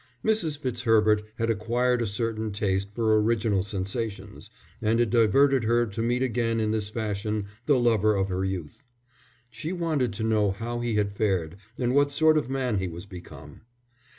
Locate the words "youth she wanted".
8.43-10.11